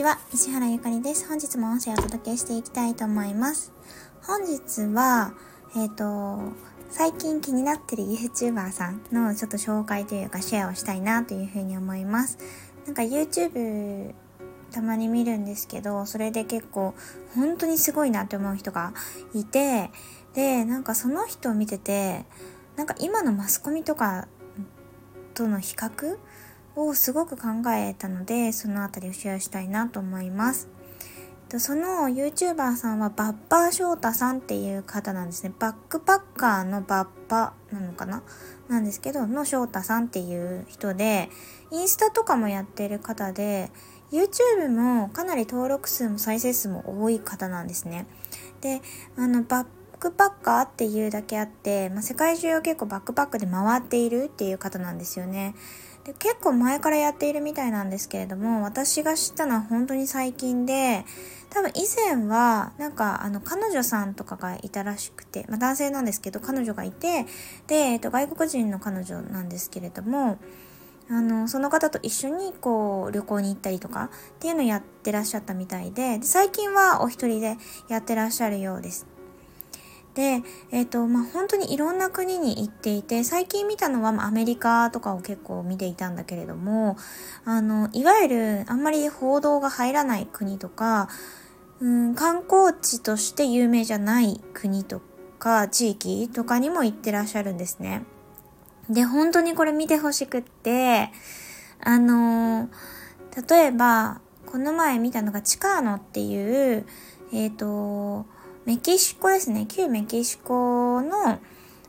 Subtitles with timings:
[0.00, 1.28] ちは、石原ゆかりです。
[1.28, 3.70] 本日も音声をお届けしていきたいと思います。
[4.22, 5.34] 本日は、
[5.76, 6.54] えっ、ー、と、
[6.88, 12.38] 最近気になってる YouTuber さんのちょっと紹介というかシェアをしたいなというふうに思います。
[12.86, 14.14] なんか YouTube
[14.72, 16.94] たまに見るんですけど、それで結構
[17.34, 18.94] 本当にすごいなって思う人が
[19.34, 19.90] いて、
[20.32, 22.24] で、なんかその人を見てて、
[22.74, 24.28] なんか今のマスコミとか
[25.34, 26.16] との比較
[26.76, 30.68] をすごく考えたので、そのあたりをシェアしたいなと思います。
[31.58, 35.52] その YouTuber さんはバッパー翔太さんっていう方なんですね。
[35.58, 38.22] バックパッカーのバッパなのかな？
[38.68, 41.28] なんですけど、の翔太さんっていう人で、
[41.72, 43.72] インスタとかもやってる方で、
[44.12, 48.06] YouTube もかなり登録数も再生数も多い方なんですね。
[48.60, 48.80] で、
[49.16, 49.66] あの、バッ
[50.00, 55.54] クパッカーっていうだけあって、まあ、世界中を結構バックパックで回っているっていう方なんですよね。
[56.04, 61.04] で結構前からやっているみたいなんですけれども、私が知ったのは本当に最近で、
[61.50, 67.26] 多分以前は、なんか、あの、彼女さんとかがいたらしくて、まあ男性なんですけど、彼女がいて、
[67.66, 70.38] で、えっと、外国人の彼女なんですけれども、
[71.10, 74.08] あの、その方と一緒にこう旅行に行ったりとかっ
[74.38, 77.56] ていうのをやってらっしゃったみたいで、で最近はお一人で
[77.88, 79.19] やってらっしゃるようです。
[80.20, 86.98] で、えっ、ー、と、まあ、本当にいろんな国に行っていて、最近見たのは、アメリカとかを結構見ていたんだけれども、
[87.46, 91.08] あの、いわゆるあんまり報道が入らない国とか、
[91.80, 95.00] うん、観光地として有名じゃない国と
[95.38, 98.02] か地域とかにも行ってらっしゃるんですね。
[98.90, 101.10] で、本当にこれ見てほしくって、
[101.80, 102.68] あの
[103.48, 106.84] 例えば、この前見たのがチカーノっていう、
[107.32, 108.26] えっ、ー、と、
[108.66, 109.66] メキシコですね。
[109.66, 111.40] 旧メキシコの、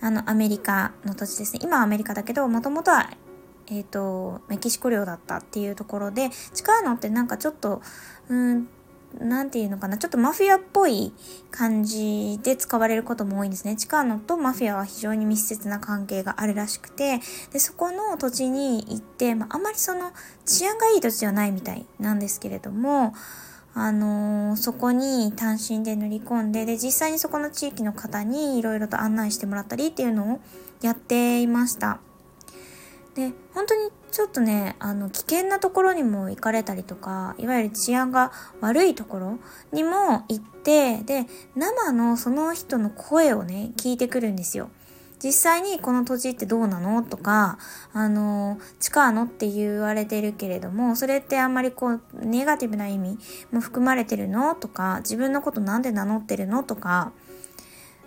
[0.00, 1.60] あの、アメリカの土地ですね。
[1.62, 3.10] 今はアメリカだけど、もともとは、
[3.68, 7.80] えっ、ー、と、メキシコ領だったっていうところで、近いのってなんかちょっと、
[8.28, 8.68] うん、
[9.18, 11.12] なんていうのかな、ちょっとマフィアっぽい
[11.50, 13.74] 感じで使われることも多いんですね。
[13.76, 17.20] チカーノとマフィアは非常に密接な関係があるらしくて、
[17.52, 20.12] で、そこの土地に行って、まあ、あまりその
[20.44, 23.14] 治安がいい土地ではないみたいなんですけれども、
[23.74, 30.40] あのー、そこに単身で乗り込んで、で、実際にそこの地域の方にいろいろと案内してもらったりっていうのを
[30.82, 32.00] やっていました。
[33.14, 39.38] で、本当にちょっとね、あの、危険なところにも行かれたりとか、いわゆる治安が悪いところ
[39.72, 44.70] にも行って、で、生のその人の声をね、聞いてくるんですよ。
[45.22, 47.02] 実際にこの土地ってどうなの？
[47.02, 47.58] とか、
[47.92, 53.18] あの、近のって言われてるけれども、それってあんまりこう、ネガティブな意味
[53.50, 54.54] も含まれてるの？
[54.54, 56.62] とか、自分のことなんで名乗ってるの？
[56.62, 57.12] とか、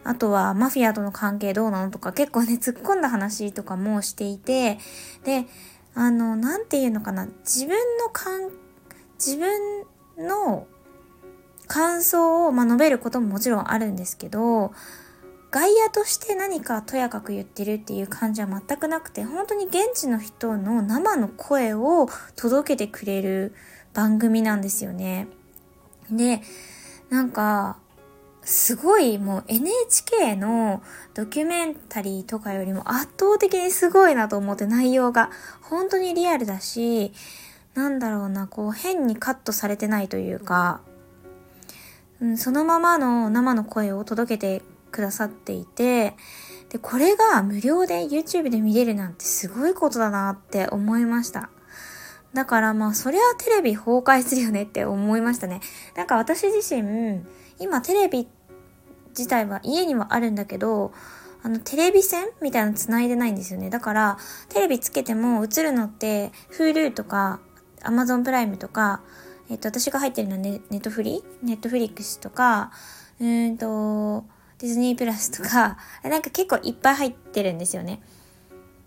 [0.04, 1.92] あとはマフィアとの関係どうなの？
[1.92, 4.80] とか、結構ね、突っ込んだ話とかもしていて、
[5.26, 5.46] で、
[5.94, 8.50] あの、なんていうのかな、自分の感、
[9.16, 9.86] 自分
[10.18, 10.66] の
[11.68, 14.72] 感想を、まあ、述べることももちろんあるんですけど、
[15.52, 22.08] 外野として何かとやかく言ってるっていう感じは全くなくて、本当に現地の人の生の声を
[22.38, 23.54] 届けてくれる
[23.94, 25.28] 番組なんですよね。
[26.10, 26.42] で、
[27.10, 27.78] なんか、
[28.44, 30.82] すごいもう NHK の
[31.14, 35.30] ドキュメンタリーとかよりも圧倒的にすごいなと思って内容が
[35.62, 37.12] 本当にリアルだし、
[37.76, 40.82] なんだろうな、こう変にカットされてないというか、
[42.22, 46.16] うん、そのままの生の声を届けてくださっていて、
[46.70, 51.50] で、これが無料で YouTube で見れるなんてすごいことだなって思いました。
[52.34, 55.60] だからまあ、そりゃテレビ崩壊するよねって思いましたね。
[55.96, 57.24] なんか私自身、
[57.60, 58.28] 今テレビ
[59.10, 60.94] 自体は家にはあるんだけど、
[61.44, 63.70] あの、テレビ線みたいなの繋いでないんですよね。
[63.70, 64.18] だから、
[64.50, 67.40] テレビつけても映るのって、Hulu とか、
[67.82, 69.02] Amazon プライムとか、
[69.50, 72.72] えっ、と、私が入ってるのはネットフリネットフリックスとか、
[73.20, 74.24] うーんと、
[74.62, 78.02] ディズニープラスとか、 なんか結構いっぱい入ってるんですよね。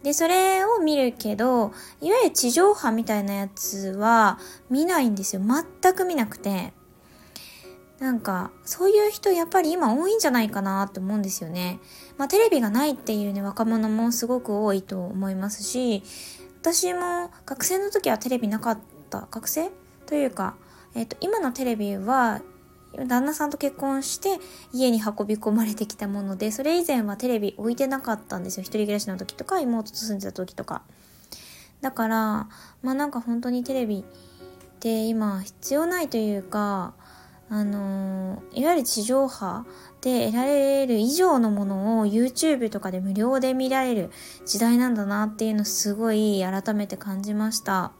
[0.04, 4.38] で、それを見るけど、いわゆる地上波みたいなやつは
[4.70, 5.42] 見ないんですよ。
[5.42, 6.72] 全く見なくて。
[7.98, 11.80] なんか、そういう人やっぱり今多いんじゃないかなって思うんですよね。
[12.18, 16.04] まあテレビがないっていうね、若者もすごく多いと思いますし、
[16.60, 18.78] 私も学生の時はテレビなかっ
[19.10, 19.26] た。
[19.30, 19.70] 学生
[20.06, 20.54] というか、
[20.94, 22.42] えっ、ー、と、今のテレビは
[23.06, 24.38] 旦那さんと結婚して
[24.72, 28.62] 家に運び込まれてきたもので、それ以前はテレビ置いてなかったんですよ。
[28.62, 30.82] 一人暮らしの時とか、妹と住んでた時とか。
[31.80, 32.48] だから、
[32.82, 36.94] まあなんか本当にテレビって今必要ないというか、
[37.50, 39.66] あの、いわゆる地上波
[40.00, 44.10] で得られる以上のものを YouTube とかで無料で見られる
[44.46, 47.92] 時代なんだなっていうのすごい改めて感じました。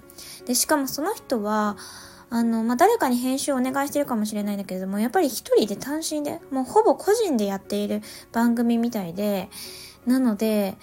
[0.46, 1.76] で、しかもその人は、
[2.34, 8.02] あの、まあ、誰かに編集をお願いしてるかもしれないんだけれども、やっぱり一人で単身で、もうほぼ個人でやっている
[8.32, 9.48] 番組みたいで、
[10.04, 10.76] なので、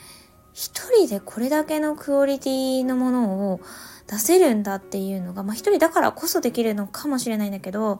[0.53, 3.59] 一人でこれだけのクオリティのものを
[4.07, 7.99] 出せるんだっていうのが、まあ一人だからこそできるのかもしれないんだけど、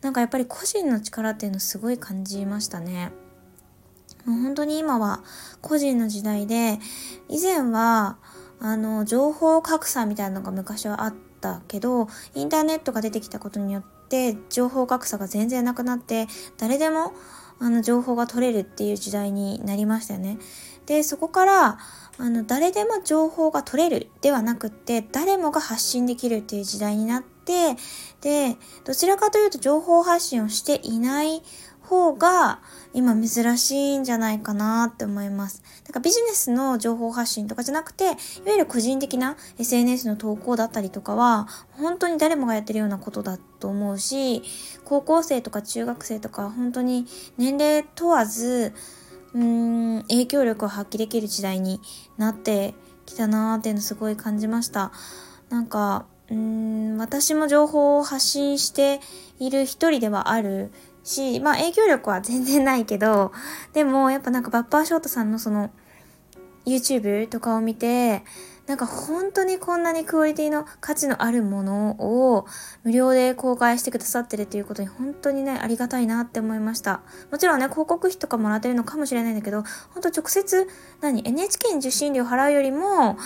[0.00, 3.10] なんかやっぱり個人の力っていうのすごい感じましたね。
[4.24, 5.24] もう本当に今は
[5.60, 6.78] 個人の時代で、
[7.28, 8.18] 以前は、
[8.60, 17.12] あの、情報格差みたいなのが昔はあってたけど、インターネットが出てきたことによって、情報格差が全然なくなって、誰でも、
[17.58, 20.38] あの、情報が取れるっていう時代になりましたよね。
[20.86, 21.78] で、そこから、
[22.18, 27.76] あの、誰でも情報が取れるではなくって、誰もが発信できるっていう時代になって、
[28.20, 31.42] で、どちらかというと情報発信をしていない
[31.92, 32.60] 方が
[32.94, 35.62] 今珍しいんじゃないかなって思います。
[35.86, 38.14] だからビジネスの情報発信とかじゃなくて、いわ
[38.46, 44.42] ゆる個人的な SNS の投稿だったりとかは、本当に誰もがやってるようなことだと思うし、
[44.86, 47.06] 高校生とか中学生とか本当に
[47.36, 48.72] 年齢問わず、
[49.34, 51.78] うーん、影響力を発揮できる時代に
[52.16, 52.74] なって
[53.04, 54.92] きたなーっていうのすごい感じました。
[55.50, 59.00] なんか、うーん、私も情報を発信して
[59.38, 60.70] いる一人ではある
[61.04, 63.32] し、まあ影響力は全然ないけど、
[63.72, 65.70] でもやっぱなんかバッパーショートさんのその
[66.66, 68.22] YouTube とかを見て、
[68.66, 72.46] なんか本当にこんなにクオリティの価値のあるものを
[72.84, 77.02] 無料で公開してくださってるということに本当にね、ありがたいなって思いました。
[77.32, 80.68] もちろんね、広告費とかもらってるのかもしれないんだけど、本当直接、
[81.00, 83.18] 何 ?NHK に受信料払うよりも、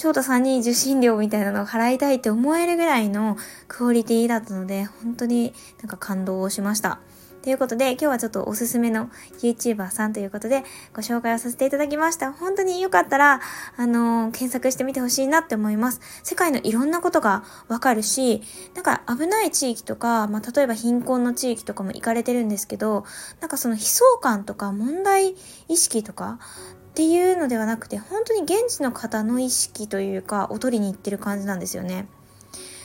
[0.00, 3.36] 翔太さんに受信料みたいなのを払いたいって思えるぐらいの
[3.68, 5.52] クオリティだったので、本当に
[5.82, 7.00] なんか感動をしました。
[7.42, 9.10] ということで、今日はちょっとおすすめの
[9.42, 10.64] YouTuber さんということで、
[10.94, 12.32] ご紹介をさせていただきました。
[12.32, 13.42] 本当によかったら、
[13.76, 16.00] あのー、検索してみてほしいなって思います。
[16.22, 18.40] 世界のいろんなことがわかるし、
[18.74, 23.04] なんか危ない地域とか、まあ、例えば貧困の地域とかも行かれてるんですけど、
[23.40, 25.34] なんかその悲壮感とか問題
[25.68, 26.38] 意識とか、
[26.90, 32.08] っていうのではなくて、本当に現地の方の意識というか、を取りに行ってる感じなんですよね。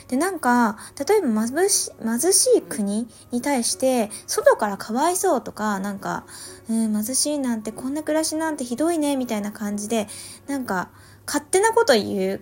[0.07, 6.25] で、なんか、例えば貧し貧しい国に対して、外からかわいそうとか、なんか、
[6.69, 10.07] うん、貧しいなんて、こんな暮らしなんてひどいね、みたいな感じで、
[10.45, 10.89] なんか、
[11.25, 12.41] 勝手なこと言う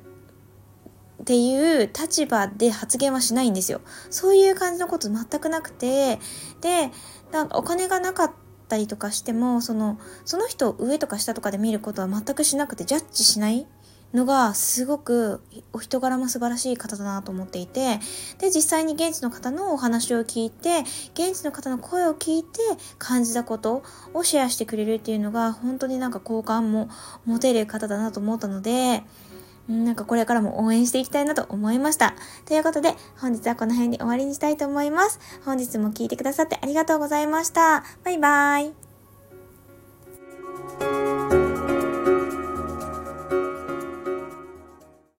[1.22, 3.80] っていう立場で発言はしないんですよ。
[4.10, 6.20] そういう感じのこと全くなくて、
[6.60, 6.92] で、
[7.32, 13.68] なんかお金がなかったたりとかしても、その、その人を上とか下とかで見ることは全くしなくて、ジャッジしない
[14.14, 15.42] のがすごく
[15.74, 18.00] お人柄も素晴らしい方だなと思っていて
[18.38, 20.82] で実際に現地の方のお話を聞いて
[21.14, 22.60] 現地の方の声を聞いて
[23.00, 23.84] 感じたこと
[24.14, 26.90] をシェアしてくれるっていうのが本当になんか好感も
[27.26, 29.04] 持てる方だなと思ったので
[29.68, 32.16] なんかこれからも応援していきたいなと思いました。
[32.46, 35.20] ということで、本日はこの辺で終わりにしたいと思います。
[35.46, 37.84] 本日も聴いてくださってありがとうございました。
[38.04, 38.72] バイバー
[41.10, 41.13] イ。